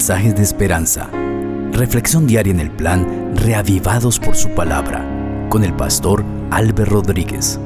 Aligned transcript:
mensajes 0.00 0.34
de 0.34 0.42
esperanza. 0.42 1.10
Reflexión 1.72 2.26
diaria 2.26 2.54
en 2.54 2.60
el 2.60 2.70
plan 2.70 3.36
Reavivados 3.36 4.18
por 4.18 4.34
su 4.34 4.48
palabra 4.48 5.04
con 5.50 5.62
el 5.62 5.74
pastor 5.74 6.24
Álvaro 6.50 6.86
Rodríguez. 6.86 7.60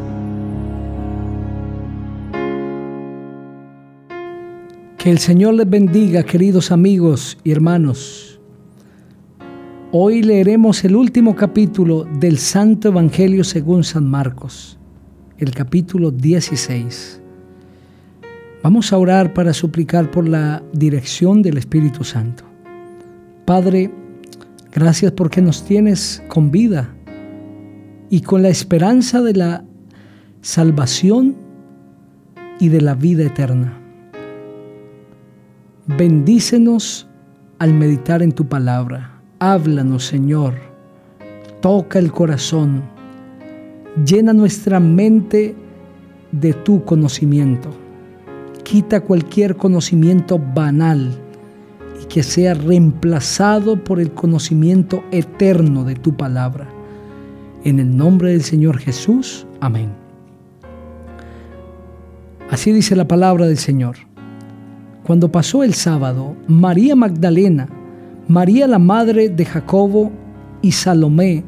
Que 4.98 5.12
el 5.12 5.18
Señor 5.18 5.54
les 5.54 5.70
bendiga, 5.70 6.24
queridos 6.24 6.72
amigos 6.72 7.38
y 7.44 7.52
hermanos. 7.52 8.40
Hoy 9.92 10.24
leeremos 10.24 10.82
el 10.82 10.96
último 10.96 11.36
capítulo 11.36 12.02
del 12.18 12.38
Santo 12.38 12.88
Evangelio 12.88 13.44
según 13.44 13.84
San 13.84 14.10
Marcos, 14.10 14.76
el 15.38 15.52
capítulo 15.54 16.10
16. 16.10 17.20
Vamos 18.64 18.94
a 18.94 18.96
orar 18.96 19.34
para 19.34 19.52
suplicar 19.52 20.10
por 20.10 20.26
la 20.26 20.62
dirección 20.72 21.42
del 21.42 21.58
Espíritu 21.58 22.02
Santo. 22.02 22.44
Padre, 23.44 23.92
gracias 24.72 25.12
porque 25.12 25.42
nos 25.42 25.66
tienes 25.66 26.22
con 26.28 26.50
vida 26.50 26.88
y 28.08 28.22
con 28.22 28.42
la 28.42 28.48
esperanza 28.48 29.20
de 29.20 29.34
la 29.34 29.64
salvación 30.40 31.36
y 32.58 32.70
de 32.70 32.80
la 32.80 32.94
vida 32.94 33.24
eterna. 33.24 33.78
Bendícenos 35.86 37.06
al 37.58 37.74
meditar 37.74 38.22
en 38.22 38.32
tu 38.32 38.48
palabra. 38.48 39.20
Háblanos, 39.40 40.06
Señor. 40.06 40.54
Toca 41.60 41.98
el 41.98 42.10
corazón. 42.10 42.82
Llena 44.06 44.32
nuestra 44.32 44.80
mente 44.80 45.54
de 46.32 46.54
tu 46.54 46.82
conocimiento 46.86 47.83
quita 48.64 49.00
cualquier 49.00 49.56
conocimiento 49.56 50.38
banal 50.38 51.12
y 52.02 52.06
que 52.06 52.22
sea 52.22 52.54
reemplazado 52.54 53.84
por 53.84 54.00
el 54.00 54.10
conocimiento 54.12 55.04
eterno 55.12 55.84
de 55.84 55.94
tu 55.94 56.16
palabra. 56.16 56.66
En 57.62 57.78
el 57.78 57.96
nombre 57.96 58.32
del 58.32 58.42
Señor 58.42 58.78
Jesús. 58.78 59.46
Amén. 59.60 59.90
Así 62.50 62.72
dice 62.72 62.96
la 62.96 63.06
palabra 63.06 63.46
del 63.46 63.58
Señor. 63.58 63.96
Cuando 65.06 65.30
pasó 65.30 65.62
el 65.62 65.74
sábado, 65.74 66.34
María 66.48 66.96
Magdalena, 66.96 67.68
María 68.26 68.66
la 68.66 68.78
madre 68.78 69.28
de 69.28 69.44
Jacobo 69.44 70.10
y 70.62 70.72
Salomé 70.72 71.44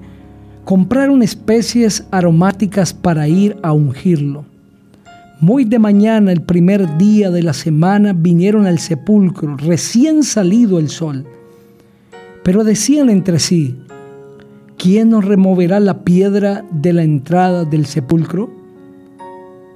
compraron 0.64 1.22
especies 1.22 2.06
aromáticas 2.10 2.92
para 2.92 3.28
ir 3.28 3.56
a 3.62 3.72
ungirlo. 3.72 4.44
Muy 5.38 5.66
de 5.66 5.78
mañana, 5.78 6.32
el 6.32 6.40
primer 6.40 6.96
día 6.96 7.30
de 7.30 7.42
la 7.42 7.52
semana, 7.52 8.14
vinieron 8.14 8.66
al 8.66 8.78
sepulcro, 8.78 9.58
recién 9.58 10.22
salido 10.22 10.78
el 10.78 10.88
sol. 10.88 11.26
Pero 12.42 12.64
decían 12.64 13.10
entre 13.10 13.38
sí, 13.38 13.76
¿quién 14.78 15.10
nos 15.10 15.26
removerá 15.26 15.78
la 15.78 16.04
piedra 16.04 16.64
de 16.70 16.94
la 16.94 17.02
entrada 17.02 17.66
del 17.66 17.84
sepulcro? 17.84 18.50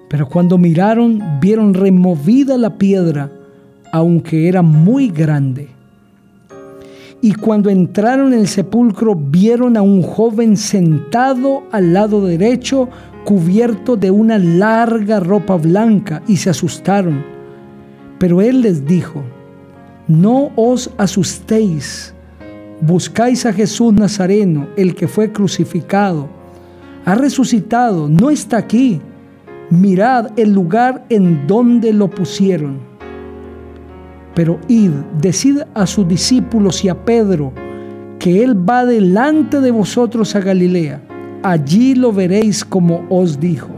Pero 0.08 0.30
cuando 0.30 0.56
miraron, 0.56 1.20
vieron 1.42 1.74
removida 1.74 2.56
la 2.56 2.78
piedra, 2.78 3.30
aunque 3.92 4.48
era 4.48 4.62
muy 4.62 5.10
grande. 5.10 5.68
Y 7.20 7.34
cuando 7.34 7.68
entraron 7.68 8.32
en 8.32 8.40
el 8.40 8.48
sepulcro, 8.48 9.14
vieron 9.14 9.76
a 9.76 9.82
un 9.82 10.00
joven 10.00 10.56
sentado 10.56 11.64
al 11.70 11.92
lado 11.92 12.24
derecho, 12.24 12.88
cubierto 13.24 13.96
de 13.96 14.10
una 14.10 14.38
larga 14.38 15.20
ropa 15.20 15.56
blanca 15.56 16.22
y 16.26 16.36
se 16.36 16.50
asustaron. 16.50 17.24
Pero 18.18 18.40
él 18.40 18.62
les 18.62 18.84
dijo, 18.84 19.22
no 20.08 20.50
os 20.56 20.90
asustéis, 20.98 22.14
buscáis 22.80 23.46
a 23.46 23.52
Jesús 23.52 23.92
Nazareno, 23.92 24.68
el 24.76 24.94
que 24.94 25.08
fue 25.08 25.32
crucificado. 25.32 26.28
Ha 27.04 27.14
resucitado, 27.14 28.08
no 28.08 28.30
está 28.30 28.58
aquí. 28.58 29.00
Mirad 29.70 30.32
el 30.36 30.52
lugar 30.52 31.04
en 31.08 31.46
donde 31.46 31.92
lo 31.92 32.10
pusieron. 32.10 32.78
Pero 34.34 34.58
id, 34.68 34.90
decid 35.20 35.60
a 35.74 35.86
sus 35.86 36.06
discípulos 36.06 36.84
y 36.84 36.88
a 36.88 37.04
Pedro 37.04 37.52
que 38.18 38.42
Él 38.42 38.68
va 38.68 38.84
delante 38.84 39.60
de 39.60 39.70
vosotros 39.70 40.34
a 40.36 40.40
Galilea 40.40 41.09
allí 41.42 41.94
lo 41.94 42.12
veréis 42.12 42.64
como 42.64 43.04
os 43.08 43.40
dijo. 43.40 43.70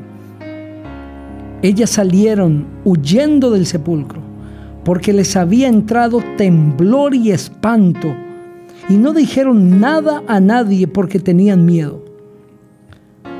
Ellas 1.62 1.90
salieron 1.90 2.66
huyendo 2.84 3.50
del 3.50 3.66
sepulcro, 3.66 4.20
porque 4.84 5.12
les 5.12 5.36
había 5.36 5.68
entrado 5.68 6.20
temblor 6.36 7.14
y 7.14 7.30
espanto, 7.30 8.14
y 8.88 8.96
no 8.96 9.12
dijeron 9.12 9.78
nada 9.78 10.22
a 10.26 10.40
nadie 10.40 10.88
porque 10.88 11.20
tenían 11.20 11.64
miedo. 11.64 12.04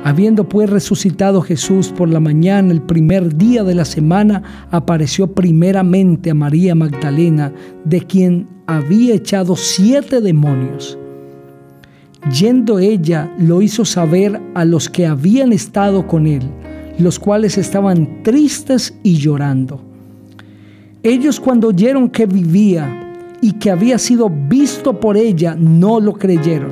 Habiendo 0.05 0.49
pues 0.49 0.69
resucitado 0.69 1.41
Jesús 1.41 1.89
por 1.89 2.09
la 2.09 2.19
mañana, 2.19 2.73
el 2.73 2.81
primer 2.81 3.37
día 3.37 3.63
de 3.63 3.75
la 3.75 3.85
semana, 3.85 4.67
apareció 4.69 5.33
primeramente 5.33 6.31
a 6.31 6.33
María 6.33 6.75
Magdalena, 6.75 7.53
de 7.85 8.01
quien 8.01 8.47
había 8.67 9.15
echado 9.15 9.55
siete 9.55 10.21
demonios 10.21 10.97
Yendo 12.31 12.79
ella, 12.79 13.29
lo 13.37 13.61
hizo 13.61 13.83
saber 13.83 14.39
a 14.53 14.63
los 14.63 14.87
que 14.87 15.05
habían 15.05 15.51
estado 15.51 16.07
con 16.07 16.25
él, 16.25 16.43
los 16.97 17.19
cuales 17.19 17.57
estaban 17.57 18.23
tristes 18.23 18.93
y 19.03 19.17
llorando. 19.17 19.81
Ellos 21.03 21.37
cuando 21.37 21.67
oyeron 21.67 22.09
que 22.09 22.25
vivía 22.25 23.11
y 23.41 23.51
que 23.53 23.69
había 23.69 23.97
sido 23.97 24.29
visto 24.29 25.01
por 25.01 25.17
ella, 25.17 25.53
no 25.59 25.99
lo 25.99 26.13
creyeron. 26.13 26.71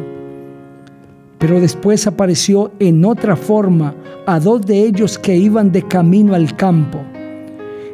Pero 1.38 1.60
después 1.60 2.08
apareció 2.08 2.72
en 2.80 3.04
otra 3.04 3.36
forma 3.36 3.94
a 4.26 4.40
dos 4.40 4.66
de 4.66 4.86
ellos 4.86 5.18
que 5.18 5.36
iban 5.36 5.74
de 5.74 5.82
camino 5.86 6.34
al 6.34 6.56
campo. 6.56 7.00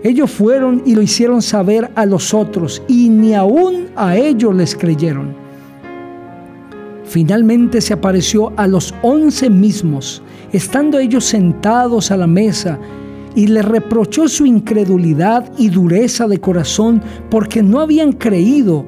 Ellos 0.04 0.30
fueron 0.30 0.84
y 0.86 0.94
lo 0.94 1.02
hicieron 1.02 1.42
saber 1.42 1.90
a 1.96 2.06
los 2.06 2.36
otros 2.36 2.84
y 2.88 3.10
ni 3.10 3.34
aún 3.34 3.88
a 3.96 4.16
ellos 4.16 4.56
les 4.56 4.76
creyeron. 4.76 5.47
Finalmente 7.08 7.80
se 7.80 7.94
apareció 7.94 8.52
a 8.58 8.68
los 8.68 8.94
once 9.02 9.50
mismos, 9.50 10.22
estando 10.52 11.00
ellos 11.00 11.24
sentados 11.24 12.12
a 12.12 12.18
la 12.18 12.28
mesa, 12.28 12.78
y 13.34 13.48
le 13.48 13.62
reprochó 13.62 14.28
su 14.28 14.46
incredulidad 14.46 15.50
y 15.58 15.70
dureza 15.70 16.28
de 16.28 16.40
corazón 16.40 17.02
porque 17.30 17.64
no 17.64 17.80
habían 17.80 18.12
creído 18.12 18.86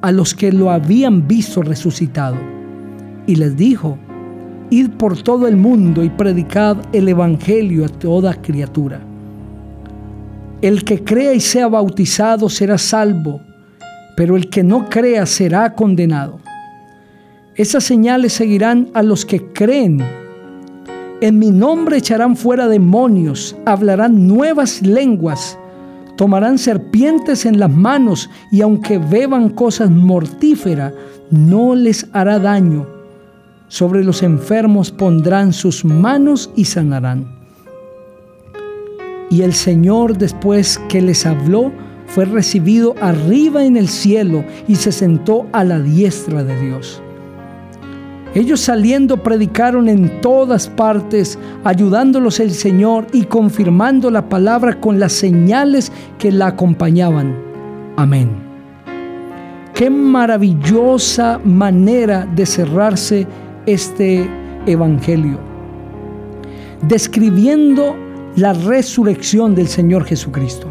a 0.00 0.12
los 0.12 0.34
que 0.34 0.52
lo 0.52 0.70
habían 0.70 1.26
visto 1.26 1.62
resucitado. 1.62 2.36
Y 3.26 3.36
les 3.36 3.56
dijo, 3.56 3.98
Id 4.70 4.90
por 4.90 5.20
todo 5.22 5.48
el 5.48 5.56
mundo 5.56 6.04
y 6.04 6.10
predicad 6.10 6.76
el 6.92 7.08
Evangelio 7.08 7.84
a 7.84 7.88
toda 7.88 8.34
criatura. 8.34 9.00
El 10.62 10.84
que 10.84 11.02
crea 11.02 11.32
y 11.32 11.40
sea 11.40 11.66
bautizado 11.68 12.48
será 12.48 12.78
salvo, 12.78 13.40
pero 14.16 14.36
el 14.36 14.50
que 14.50 14.62
no 14.62 14.88
crea 14.88 15.26
será 15.26 15.74
condenado. 15.74 16.45
Esas 17.56 17.84
señales 17.84 18.34
seguirán 18.34 18.90
a 18.92 19.02
los 19.02 19.24
que 19.24 19.42
creen. 19.42 20.02
En 21.22 21.38
mi 21.38 21.50
nombre 21.50 21.96
echarán 21.96 22.36
fuera 22.36 22.68
demonios, 22.68 23.56
hablarán 23.64 24.28
nuevas 24.28 24.82
lenguas, 24.82 25.58
tomarán 26.18 26.58
serpientes 26.58 27.46
en 27.46 27.58
las 27.58 27.70
manos 27.70 28.28
y 28.52 28.60
aunque 28.60 28.98
beban 28.98 29.48
cosas 29.48 29.90
mortíferas, 29.90 30.92
no 31.30 31.74
les 31.74 32.06
hará 32.12 32.38
daño. 32.38 32.86
Sobre 33.68 34.04
los 34.04 34.22
enfermos 34.22 34.90
pondrán 34.90 35.54
sus 35.54 35.82
manos 35.82 36.50
y 36.56 36.66
sanarán. 36.66 37.26
Y 39.30 39.40
el 39.40 39.54
Señor 39.54 40.18
después 40.18 40.78
que 40.90 41.00
les 41.00 41.24
habló, 41.24 41.72
fue 42.06 42.26
recibido 42.26 42.94
arriba 43.00 43.64
en 43.64 43.76
el 43.76 43.88
cielo 43.88 44.44
y 44.68 44.76
se 44.76 44.92
sentó 44.92 45.46
a 45.52 45.64
la 45.64 45.80
diestra 45.80 46.44
de 46.44 46.60
Dios. 46.60 47.02
Ellos 48.36 48.60
saliendo 48.60 49.22
predicaron 49.22 49.88
en 49.88 50.20
todas 50.20 50.68
partes, 50.68 51.38
ayudándolos 51.64 52.38
el 52.38 52.50
Señor 52.50 53.06
y 53.14 53.24
confirmando 53.24 54.10
la 54.10 54.28
palabra 54.28 54.78
con 54.78 55.00
las 55.00 55.14
señales 55.14 55.90
que 56.18 56.30
la 56.30 56.48
acompañaban. 56.48 57.34
Amén. 57.96 58.28
Qué 59.72 59.88
maravillosa 59.88 61.40
manera 61.42 62.26
de 62.26 62.44
cerrarse 62.44 63.26
este 63.64 64.28
Evangelio, 64.66 65.38
describiendo 66.86 67.96
la 68.36 68.52
resurrección 68.52 69.54
del 69.54 69.68
Señor 69.68 70.04
Jesucristo. 70.04 70.66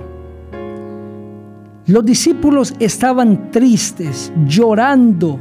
Los 1.88 2.06
discípulos 2.06 2.76
estaban 2.78 3.50
tristes, 3.50 4.32
llorando, 4.46 5.40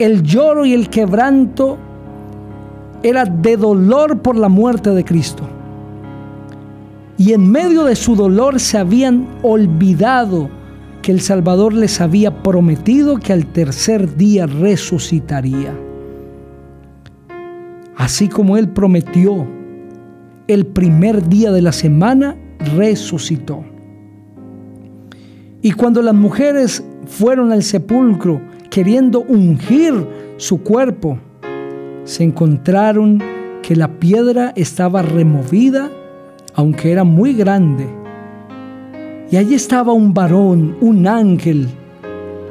el 0.00 0.22
lloro 0.22 0.64
y 0.64 0.72
el 0.72 0.88
quebranto 0.88 1.76
era 3.02 3.26
de 3.26 3.58
dolor 3.58 4.20
por 4.22 4.34
la 4.34 4.48
muerte 4.48 4.90
de 4.90 5.04
Cristo. 5.04 5.44
Y 7.18 7.34
en 7.34 7.50
medio 7.50 7.84
de 7.84 7.94
su 7.94 8.16
dolor 8.16 8.60
se 8.60 8.78
habían 8.78 9.28
olvidado 9.42 10.48
que 11.02 11.12
el 11.12 11.20
Salvador 11.20 11.74
les 11.74 12.00
había 12.00 12.42
prometido 12.42 13.18
que 13.18 13.34
al 13.34 13.44
tercer 13.46 14.16
día 14.16 14.46
resucitaría. 14.46 15.74
Así 17.94 18.28
como 18.28 18.56
Él 18.56 18.70
prometió, 18.70 19.46
el 20.48 20.66
primer 20.66 21.28
día 21.28 21.52
de 21.52 21.60
la 21.60 21.72
semana 21.72 22.36
resucitó. 22.74 23.64
Y 25.60 25.72
cuando 25.72 26.00
las 26.00 26.14
mujeres 26.14 26.82
fueron 27.06 27.52
al 27.52 27.62
sepulcro 27.62 28.40
queriendo 28.70 29.20
ungir 29.20 30.06
su 30.36 30.62
cuerpo, 30.62 31.18
se 32.04 32.22
encontraron 32.24 33.20
que 33.62 33.76
la 33.76 33.98
piedra 33.98 34.52
estaba 34.56 35.02
removida, 35.02 35.90
aunque 36.54 36.92
era 36.92 37.04
muy 37.04 37.34
grande. 37.34 37.86
Y 39.30 39.36
allí 39.36 39.54
estaba 39.54 39.92
un 39.92 40.14
varón, 40.14 40.76
un 40.80 41.06
ángel, 41.06 41.68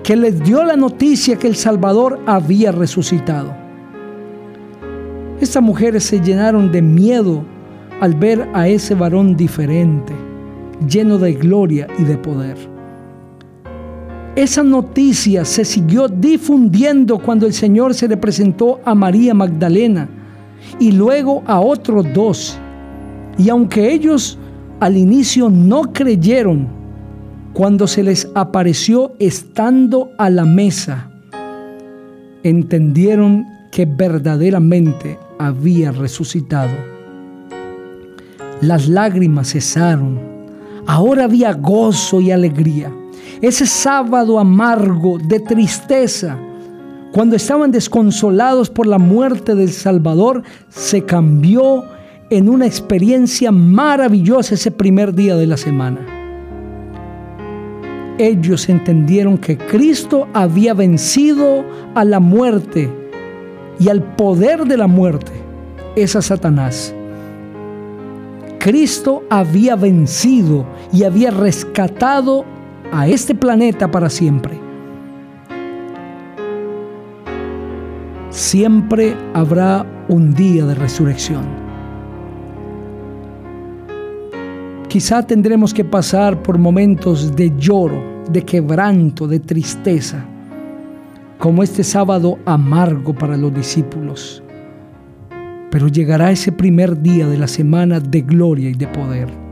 que 0.04 0.16
les 0.16 0.44
dio 0.44 0.64
la 0.64 0.76
noticia 0.76 1.38
que 1.38 1.48
el 1.48 1.56
Salvador 1.56 2.20
había 2.26 2.72
resucitado. 2.72 3.54
Estas 5.42 5.64
mujeres 5.64 6.04
se 6.04 6.20
llenaron 6.20 6.72
de 6.72 6.82
miedo 6.82 7.44
al 8.02 8.14
ver 8.14 8.48
a 8.54 8.68
ese 8.68 8.94
varón 8.94 9.36
diferente, 9.36 10.14
lleno 10.88 11.18
de 11.18 11.34
gloria 11.34 11.88
y 11.98 12.04
de 12.04 12.18
poder. 12.18 12.79
Esa 14.40 14.64
noticia 14.64 15.44
se 15.44 15.66
siguió 15.66 16.08
difundiendo 16.08 17.20
cuando 17.20 17.46
el 17.46 17.52
Señor 17.52 17.94
se 17.94 18.08
le 18.08 18.16
presentó 18.16 18.80
a 18.86 18.96
María 18.96 19.34
Magdalena 19.34 20.08
y 20.80 20.94
luego 20.94 21.44
a 21.46 21.60
otros 21.60 22.06
dos. 22.14 22.58
Y 23.38 23.50
aunque 23.50 23.92
ellos 23.92 24.38
al 24.80 24.96
inicio 24.96 25.50
no 25.50 25.92
creyeron, 25.92 26.70
cuando 27.52 27.86
se 27.86 28.02
les 28.02 28.30
apareció 28.34 29.12
estando 29.20 30.12
a 30.18 30.30
la 30.30 30.46
mesa, 30.46 31.12
entendieron 32.42 33.46
que 33.74 33.86
verdaderamente 33.86 35.20
había 35.38 35.92
resucitado. 35.92 36.78
Las 38.62 38.88
lágrimas 38.88 39.52
cesaron. 39.52 40.18
Ahora 40.88 41.26
había 41.26 41.52
gozo 41.52 42.22
y 42.22 42.32
alegría 42.32 42.90
ese 43.42 43.66
sábado 43.66 44.40
amargo 44.40 45.18
de 45.18 45.40
tristeza, 45.40 46.38
cuando 47.12 47.36
estaban 47.36 47.72
desconsolados 47.72 48.70
por 48.70 48.86
la 48.86 48.98
muerte 48.98 49.56
del 49.56 49.72
Salvador, 49.72 50.44
se 50.68 51.04
cambió 51.06 51.86
en 52.30 52.50
una 52.50 52.68
experiencia 52.68 53.52
maravillosa 53.52 54.56
ese 54.56 54.72
primer 54.72 55.16
día 55.16 55.36
de 55.36 55.48
la 55.48 55.58
semana. 55.58 56.00
Ellos 58.18 58.68
entendieron 58.68 59.38
que 59.38 59.58
Cristo 59.58 60.28
había 60.34 60.74
vencido 60.74 61.64
a 61.96 62.04
la 62.04 62.20
muerte 62.20 62.92
y 63.80 63.88
al 63.88 64.04
poder 64.16 64.66
de 64.66 64.78
la 64.78 64.88
muerte 64.88 65.32
es 65.96 66.16
a 66.16 66.22
Satanás. 66.22 66.94
Cristo 68.60 69.24
había 69.30 69.78
vencido 69.78 70.66
y 70.92 71.06
había 71.06 71.32
rescatado 71.32 72.44
a 72.92 73.08
este 73.08 73.36
planeta 73.36 73.90
para 73.90 74.10
siempre. 74.10 74.60
Siempre 78.30 79.16
habrá 79.34 79.86
un 80.08 80.34
día 80.34 80.66
de 80.66 80.76
resurrección. 80.76 81.46
Quizá 84.88 85.22
tendremos 85.22 85.74
que 85.74 85.84
pasar 85.84 86.42
por 86.42 86.58
momentos 86.58 87.36
de 87.36 87.54
lloro, 87.58 88.24
de 88.32 88.44
quebranto, 88.44 89.28
de 89.28 89.40
tristeza, 89.40 90.26
como 91.38 91.62
este 91.62 91.84
sábado 91.84 92.40
amargo 92.46 93.14
para 93.14 93.38
los 93.38 93.54
discípulos. 93.54 94.44
Pero 95.70 95.88
llegará 95.88 96.32
ese 96.32 96.52
primer 96.52 97.00
día 97.00 97.28
de 97.28 97.38
la 97.38 97.48
semana 97.48 98.00
de 98.00 98.22
gloria 98.22 98.70
y 98.70 98.74
de 98.74 98.88
poder. 98.88 99.49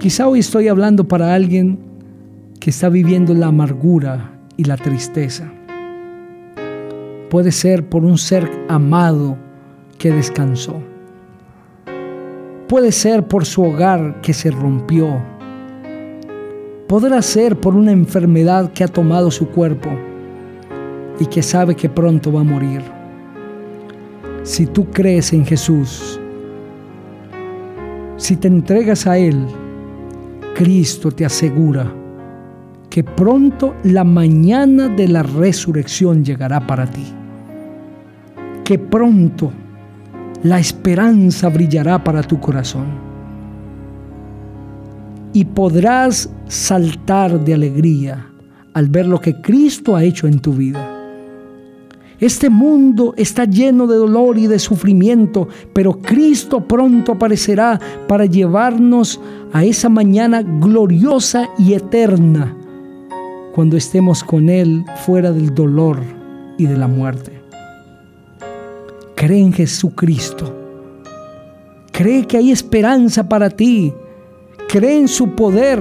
Quizá 0.00 0.28
hoy 0.28 0.38
estoy 0.38 0.68
hablando 0.68 1.08
para 1.08 1.34
alguien 1.34 1.76
que 2.60 2.70
está 2.70 2.88
viviendo 2.88 3.34
la 3.34 3.48
amargura 3.48 4.30
y 4.56 4.62
la 4.62 4.76
tristeza. 4.76 5.50
Puede 7.28 7.50
ser 7.50 7.88
por 7.88 8.04
un 8.04 8.16
ser 8.16 8.48
amado 8.68 9.36
que 9.98 10.12
descansó. 10.12 10.80
Puede 12.68 12.92
ser 12.92 13.26
por 13.26 13.44
su 13.44 13.64
hogar 13.64 14.20
que 14.20 14.32
se 14.34 14.52
rompió. 14.52 15.20
Podrá 16.86 17.20
ser 17.20 17.58
por 17.58 17.74
una 17.74 17.90
enfermedad 17.90 18.72
que 18.72 18.84
ha 18.84 18.88
tomado 18.88 19.32
su 19.32 19.48
cuerpo 19.48 19.90
y 21.18 21.26
que 21.26 21.42
sabe 21.42 21.74
que 21.74 21.88
pronto 21.88 22.32
va 22.32 22.42
a 22.42 22.44
morir. 22.44 22.82
Si 24.44 24.64
tú 24.64 24.86
crees 24.92 25.32
en 25.32 25.44
Jesús, 25.44 26.20
si 28.16 28.36
te 28.36 28.46
entregas 28.46 29.04
a 29.08 29.18
Él, 29.18 29.44
Cristo 30.58 31.12
te 31.12 31.24
asegura 31.24 31.88
que 32.90 33.04
pronto 33.04 33.76
la 33.84 34.02
mañana 34.02 34.88
de 34.88 35.06
la 35.06 35.22
resurrección 35.22 36.24
llegará 36.24 36.66
para 36.66 36.84
ti. 36.84 37.04
Que 38.64 38.76
pronto 38.76 39.52
la 40.42 40.58
esperanza 40.58 41.48
brillará 41.48 42.02
para 42.02 42.24
tu 42.24 42.40
corazón. 42.40 42.86
Y 45.32 45.44
podrás 45.44 46.28
saltar 46.48 47.38
de 47.44 47.54
alegría 47.54 48.26
al 48.74 48.88
ver 48.88 49.06
lo 49.06 49.20
que 49.20 49.40
Cristo 49.40 49.94
ha 49.94 50.02
hecho 50.02 50.26
en 50.26 50.40
tu 50.40 50.54
vida. 50.54 50.97
Este 52.20 52.50
mundo 52.50 53.14
está 53.16 53.44
lleno 53.44 53.86
de 53.86 53.96
dolor 53.96 54.38
y 54.38 54.48
de 54.48 54.58
sufrimiento, 54.58 55.46
pero 55.72 56.00
Cristo 56.00 56.66
pronto 56.66 57.12
aparecerá 57.12 57.80
para 58.08 58.26
llevarnos 58.26 59.20
a 59.52 59.64
esa 59.64 59.88
mañana 59.88 60.42
gloriosa 60.42 61.48
y 61.58 61.74
eterna, 61.74 62.56
cuando 63.54 63.76
estemos 63.76 64.24
con 64.24 64.48
Él 64.48 64.84
fuera 65.04 65.30
del 65.30 65.54
dolor 65.54 66.00
y 66.58 66.66
de 66.66 66.76
la 66.76 66.88
muerte. 66.88 67.40
Cree 69.14 69.40
en 69.40 69.52
Jesucristo. 69.52 70.54
Cree 71.92 72.26
que 72.26 72.36
hay 72.36 72.52
esperanza 72.52 73.28
para 73.28 73.50
ti. 73.50 73.92
Cree 74.68 74.98
en 74.98 75.08
su 75.08 75.30
poder. 75.30 75.80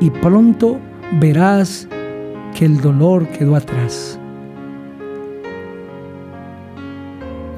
Y 0.00 0.08
pronto 0.08 0.78
verás 1.20 1.86
que 2.54 2.64
el 2.64 2.80
dolor 2.80 3.28
quedó 3.28 3.56
atrás. 3.56 4.17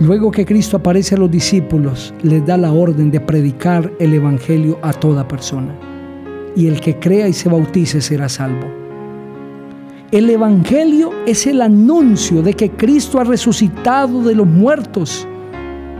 Luego 0.00 0.30
que 0.30 0.47
Cristo 0.47 0.78
aparece 0.78 1.14
a 1.14 1.19
los 1.19 1.30
discípulos, 1.30 2.14
les 2.23 2.45
da 2.47 2.57
la 2.57 2.73
orden 2.73 3.11
de 3.11 3.21
predicar 3.21 3.92
el 3.99 4.14
Evangelio 4.14 4.78
a 4.80 4.95
toda 4.95 5.28
persona. 5.28 5.75
Y 6.57 6.69
el 6.69 6.80
que 6.80 6.99
crea 6.99 7.28
y 7.28 7.35
se 7.35 7.50
bautice 7.50 8.00
será 8.00 8.30
salvo. 8.30 8.66
El 10.11 10.30
Evangelio 10.30 11.11
es 11.26 11.47
el 11.47 11.61
anuncio 11.61 12.40
de 12.40 12.54
que 12.54 12.71
Cristo 12.71 13.21
ha 13.21 13.25
resucitado 13.25 14.23
de 14.23 14.35
los 14.35 14.47
muertos, 14.47 15.28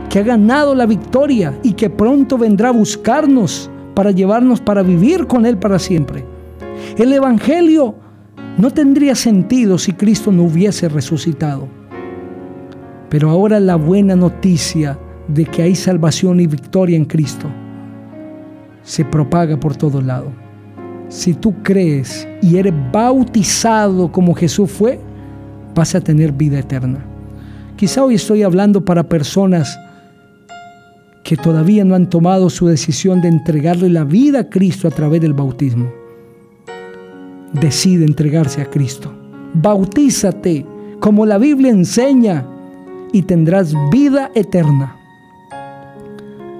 que 0.09 0.17
ha 0.17 0.23
ganado 0.23 0.73
la 0.73 0.87
victoria 0.87 1.59
y 1.61 1.73
que 1.73 1.91
pronto 1.91 2.39
vendrá 2.39 2.69
a 2.69 2.73
buscarnos 2.73 3.69
para 3.93 4.09
llevarnos 4.09 4.61
para 4.61 4.81
vivir 4.81 5.27
con 5.27 5.45
Él 5.45 5.59
para 5.59 5.77
siempre. 5.77 6.25
El 6.97 7.13
Evangelio 7.13 7.93
no 8.57 8.71
tendría 8.71 9.13
sentido 9.13 9.77
si 9.77 9.93
Cristo 9.93 10.31
no 10.31 10.45
hubiese 10.45 10.89
resucitado. 10.89 11.80
Pero 13.11 13.29
ahora 13.29 13.59
la 13.59 13.75
buena 13.75 14.15
noticia 14.15 14.97
de 15.27 15.43
que 15.43 15.63
hay 15.63 15.75
salvación 15.75 16.39
y 16.39 16.47
victoria 16.47 16.95
en 16.95 17.03
Cristo 17.03 17.47
se 18.83 19.03
propaga 19.03 19.59
por 19.59 19.75
todo 19.75 20.01
lado. 20.01 20.31
Si 21.09 21.33
tú 21.33 21.53
crees 21.61 22.25
y 22.41 22.55
eres 22.55 22.73
bautizado 22.93 24.09
como 24.13 24.33
Jesús 24.33 24.71
fue, 24.71 24.97
vas 25.75 25.93
a 25.93 25.99
tener 25.99 26.31
vida 26.31 26.59
eterna. 26.59 27.05
Quizá 27.75 28.01
hoy 28.01 28.15
estoy 28.15 28.43
hablando 28.43 28.85
para 28.85 29.03
personas 29.03 29.77
que 31.25 31.35
todavía 31.35 31.83
no 31.83 31.95
han 31.95 32.09
tomado 32.09 32.49
su 32.49 32.67
decisión 32.67 33.19
de 33.21 33.27
entregarle 33.27 33.89
la 33.89 34.05
vida 34.05 34.39
a 34.39 34.49
Cristo 34.49 34.87
a 34.87 34.91
través 34.91 35.19
del 35.19 35.33
bautismo. 35.33 35.91
Decide 37.51 38.05
entregarse 38.05 38.61
a 38.61 38.69
Cristo. 38.69 39.13
Bautízate 39.53 40.65
como 41.01 41.25
la 41.25 41.37
Biblia 41.37 41.71
enseña 41.71 42.47
y 43.11 43.23
tendrás 43.23 43.73
vida 43.91 44.31
eterna. 44.35 44.95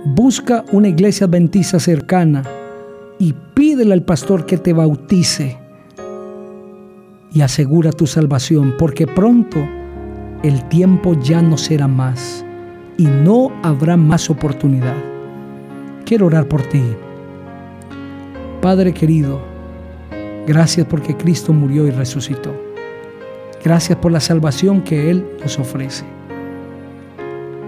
Busca 0.06 0.66
una 0.72 0.88
iglesia 0.88 1.28
adventista 1.28 1.80
cercana 1.80 2.44
y 3.20 3.34
pídele 3.54 3.94
al 3.94 4.04
pastor 4.04 4.46
que 4.46 4.58
te 4.58 4.74
bautice 4.74 5.58
y 7.34 7.42
asegura 7.42 7.92
tu 7.92 8.08
salvación, 8.08 8.76
porque 8.78 9.08
pronto 9.08 9.60
el 10.44 10.68
tiempo 10.70 11.14
ya 11.22 11.42
no 11.42 11.58
será 11.58 11.88
más 11.88 12.46
y 12.98 13.06
no 13.06 13.52
habrá 13.64 13.96
más 13.96 14.30
oportunidad. 14.30 14.98
Quiero 16.04 16.26
orar 16.26 16.48
por 16.48 16.64
ti. 16.64 16.84
Padre 18.60 18.94
querido, 18.94 19.52
Gracias 20.48 20.88
porque 20.88 21.16
Cristo 21.16 21.54
murió 21.54 21.88
y 21.88 21.92
resucitó. 21.92 22.52
Gracias 23.64 23.98
por 24.00 24.12
la 24.12 24.20
salvación 24.20 24.82
que 24.82 25.12
Él 25.12 25.26
nos 25.42 25.60
ofrece. 25.60 26.04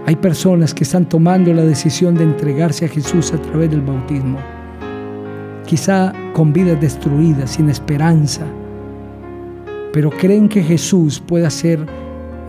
Hay 0.06 0.16
personas 0.16 0.74
que 0.74 0.84
están 0.84 1.08
tomando 1.08 1.54
la 1.54 1.64
decisión 1.64 2.14
de 2.14 2.24
entregarse 2.24 2.84
a 2.84 2.88
Jesús 2.88 3.32
a 3.32 3.38
través 3.40 3.70
del 3.70 3.80
bautismo. 3.80 4.38
Quizá 5.66 6.12
con 6.34 6.52
vidas 6.52 6.78
destruidas, 6.78 7.52
sin 7.52 7.70
esperanza, 7.70 8.42
pero 9.94 10.10
creen 10.10 10.46
que 10.50 10.62
Jesús 10.62 11.20
puede 11.20 11.46
hacer 11.46 11.86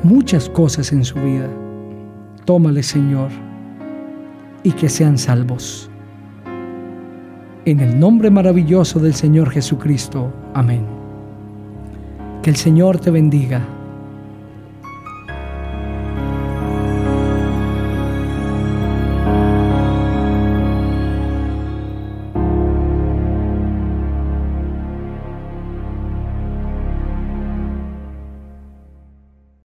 muchas 0.03 0.49
cosas 0.49 0.91
en 0.91 1.05
su 1.05 1.15
vida. 1.15 1.47
Tómale, 2.43 2.83
Señor, 2.83 3.29
y 4.63 4.71
que 4.73 4.89
sean 4.89 5.17
salvos. 5.17 5.89
En 7.63 7.79
el 7.79 7.97
nombre 7.97 8.29
maravilloso 8.29 8.99
del 8.99 9.13
Señor 9.13 9.49
Jesucristo. 9.49 10.33
Amén. 10.53 10.85
Que 12.43 12.49
el 12.49 12.57
Señor 12.57 12.99
te 12.99 13.11
bendiga 13.11 13.65